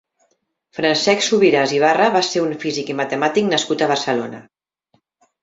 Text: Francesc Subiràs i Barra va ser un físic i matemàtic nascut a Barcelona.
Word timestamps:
Francesc 0.77 1.21
Subiràs 1.25 1.73
i 1.79 1.81
Barra 1.83 2.07
va 2.15 2.23
ser 2.29 2.43
un 2.47 2.57
físic 2.65 2.91
i 2.93 2.97
matemàtic 3.03 3.53
nascut 3.53 3.85
a 3.85 3.91
Barcelona. 3.95 4.43